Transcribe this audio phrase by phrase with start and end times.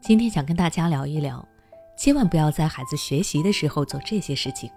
[0.00, 1.46] 今天想跟大家聊一聊，
[1.94, 4.70] 千万不要在孩子学习的时候做这些事情。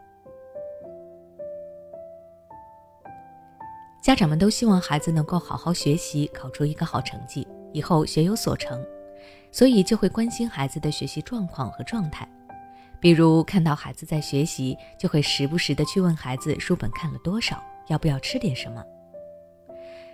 [4.02, 8.86] 家长们都希望孩子能够好好学习，考出一个好成绩，以后学有所成，
[9.50, 12.28] 所以就会关心孩子的学习状况和状态。
[13.00, 18.84] 比如看到孩子在学习，就会时不时的去问孩子书本看了多少，要不要吃点什么。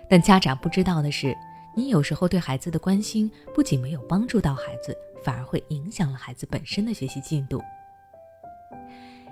[0.08, 1.36] 但家长不知道的是，
[1.74, 7.62] 你有时候对孩子的关心不仅没有帮助到孩子，反而会影响了孩子本身的学习进度。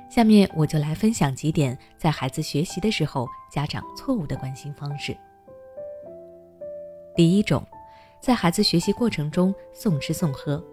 [0.08, 5.14] 下面我就来分享几点在孩子学习的时候家长错误的关心方式。
[7.14, 7.66] 第一种，
[8.20, 10.64] 在孩子学习过程中送吃送喝。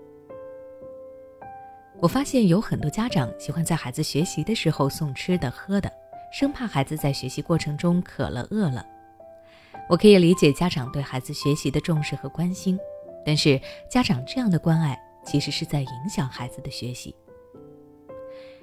[2.00, 5.92] 我发现有很多家长喜欢在孩子学习的时候送吃的喝的，
[6.32, 8.86] 生怕孩子在学习过程中渴了饿了。
[9.88, 12.80] 我可以理解家长对孩子学习的重视和关心，
[13.25, 17.16] 但是家长这样的关爱其实是在影响孩子的学习。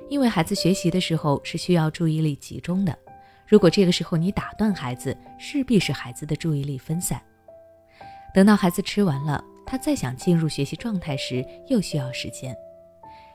[0.09, 2.97] 因为孩子学习的时候是需要注意力集中的，
[3.47, 7.23] 如果这个时候你打断孩子，势必使孩子的注意力分散。
[8.35, 12.57] 等到孩子吃完了，他再想进入学习状态时，又需要时间。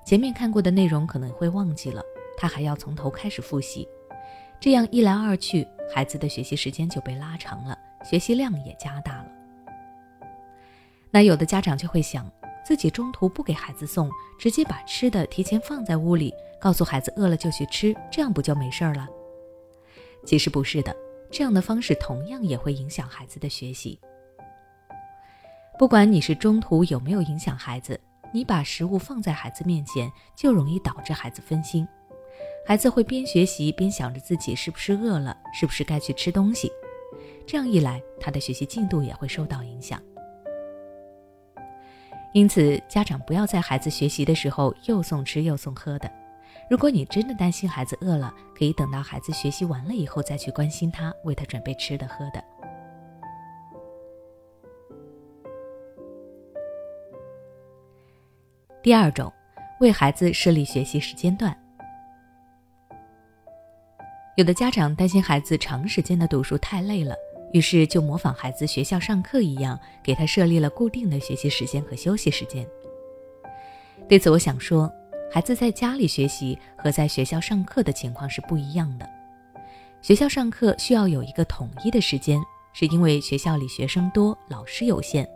[0.05, 2.01] 前面看过的内容可能会忘记了，
[2.37, 3.87] 他还要从头开始复习，
[4.59, 7.76] 这样一来二去，孩子的学习时间就被拉长了，
[8.09, 9.25] 学习量也加大了。
[11.11, 12.29] 那有的家长就会想，
[12.65, 19.07] 自己中途不给孩子送，直接把吃的提前放在屋里，告诉孩子饿了就去吃，这样不就没事了？
[20.25, 20.95] 其实不是的，
[21.31, 23.99] 这样的方式同样也会影响孩子的学习。
[25.77, 27.99] 不管你是中途有没有影响孩子。
[28.33, 31.87] 你把食物放在孩子面前，就容易导致孩子分心。
[32.65, 36.69] 孩子会边学习边想着自己是不是饿了，是不是该去吃东西。
[37.47, 39.99] 这样一来，他的学习进度也会受到影响。
[42.33, 46.11] 因此，家长不要在孩子学习的时候又送吃又送喝的。
[46.69, 52.43] 如果你真的担心孩子饿了，可以等到孩子学习完了以后再去关心他，为他准备吃的喝的。
[58.83, 59.31] 第二种，
[59.79, 61.57] 为孩子设立学习时间段。
[64.35, 67.15] 有的家长担心孩子长时间的读书太累了，
[67.53, 72.67] 于是就模仿孩子学校上课一样，给他设立了固定的学习时间和休息时间。
[74.07, 74.91] 对此，我想说，
[75.31, 79.09] 孩子在家里学习和在学校上课的情况是不一样的。
[80.01, 82.39] 学校上课需要有一个统一的时间，
[82.73, 85.27] 是因为学校里学生多，老师有限。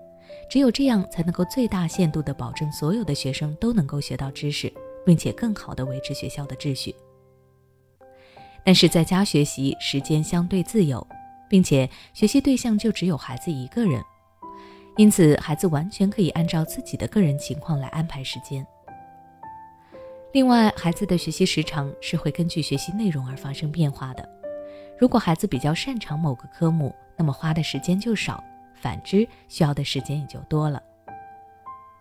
[0.49, 4.71] 只有这样才能够最大限度地保证所有的学生都能够学到知识，
[5.05, 6.93] 并且更好地维持学校的秩序。
[8.63, 11.05] 但是在家学习时间相对自由，
[11.51, 14.01] 并且学习对象就只有孩子一个人，
[14.95, 18.65] 因此孩子完全可以按照自己的个人情况来安排时间。
[20.31, 24.27] 另外，孩子的学习时长是会根据学习内容而发生变化的。
[24.97, 28.41] 如果孩子比较擅长某个科目，那么花的时间就少。
[28.73, 30.81] 反之，需要的时间也就多了。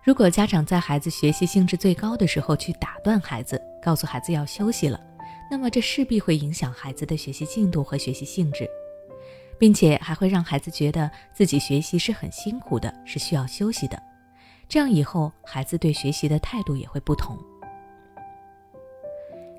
[0.04, 4.98] 如果家长在孩子学习兴致最高的时候去打断孩子，告诉孩子要休息了，
[5.50, 8.66] 那么这势必会影响孩子的学习进度和学习兴致，
[9.60, 14.02] 并且还会让孩子觉得自己学习是很辛苦的，是需要休息的。
[14.66, 17.36] 这样以后孩子对学习的态度也会不同。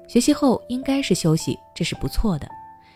[0.07, 2.50] 学习后应该是休息，这是不错的。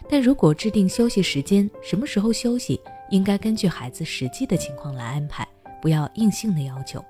[0.10, 2.82] 但如果制定休息时间，什么时候休息？
[3.12, 5.48] 应该根据孩子实际的情况来安排，
[5.80, 7.04] 不要硬性的要求。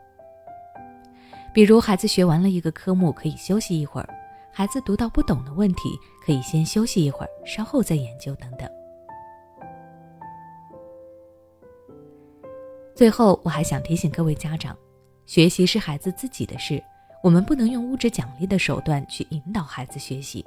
[1.54, 4.08] 比如，孩子学完了一个科目，可以休息一会儿；
[4.52, 8.70] 孩子读到不懂的问题，可以先休息一会儿，稍后再研究等等。
[12.96, 14.74] 最后，我还想提醒各位家长，
[15.26, 16.82] 学习是孩子自己的事，
[17.22, 20.46] 我们不能用物质奖励的手段去引导孩子学习。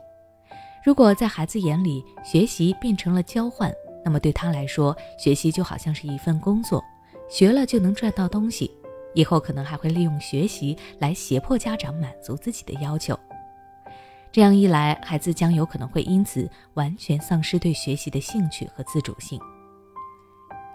[0.83, 3.71] 如果在孩子眼里，学习变成了交换，
[4.03, 6.83] 那么对他来说，学习就好像是一份工作，
[7.29, 8.71] 学了就能赚到东西，
[9.15, 13.15] 以后可能还会利用学习来胁迫家长满足自己的要求。
[14.33, 19.39] 这样一来，孩子将有可能会因此完全丧失对学习的兴趣和自主性。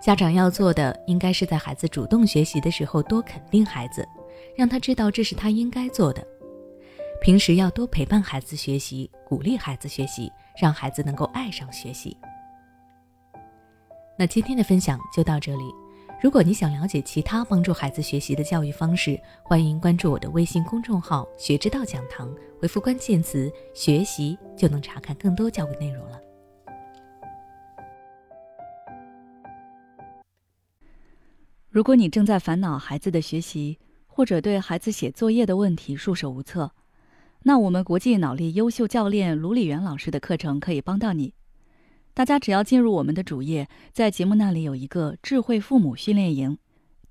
[0.03, 4.05] 家长要做的，应该是在孩子主动学习的时候多肯定孩子，
[4.53, 6.21] 让他知道这是他应该做的。
[7.21, 10.29] 平时要多陪伴孩子学习，鼓励孩子学习，
[10.59, 12.17] 让孩子能够爱上学习。
[14.19, 15.63] 那今天的分享就到这里。
[16.21, 22.29] 如果你想了解其他帮助孩子学习的教育方式，欢迎关注我的微信公众号“学之道讲堂”，
[22.59, 26.19] 回复关键词“学习”就能查看更多教育内容了。
[31.73, 36.71] 如果你正在烦恼孩子的学习，或者对孩子写作业的问题束手无策，
[37.41, 41.33] 那我们国际脑力优秀教练卢礼元老师的课程可以帮到你。
[42.13, 46.55] 大家只要进入我们的主页，在节目那里有一个智慧父母训练营，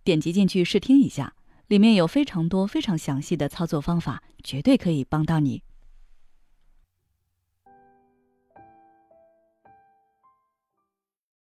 [0.04, 1.34] 点击进去试听一下，
[1.66, 5.64] 里面有非常多非常详细的操作方法，绝对可以帮到你。